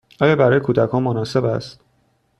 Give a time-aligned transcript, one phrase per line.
[0.21, 1.79] آیا برای کودکان مناسب است؟